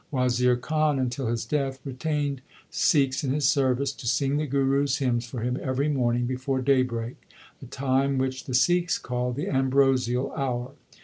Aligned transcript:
Wazir 0.09 0.55
Khan 0.55 0.97
until 0.97 1.27
his 1.27 1.45
death 1.45 1.79
retained 1.85 2.41
Sikhs 2.71 3.23
in 3.23 3.33
his 3.33 3.47
service 3.47 3.91
to 3.91 4.07
sing 4.07 4.37
the 4.37 4.47
Guru 4.47 4.81
s 4.85 4.95
hymns 4.97 5.27
for 5.27 5.41
him 5.41 5.59
every 5.61 5.89
morning 5.89 6.25
before 6.25 6.59
day 6.59 6.81
break, 6.81 7.17
a 7.61 7.67
time 7.67 8.17
which 8.17 8.45
the 8.45 8.55
Sikhs 8.55 8.97
call 8.97 9.31
the 9.31 9.47
ambrosial 9.47 10.31
hour. 10.31 10.71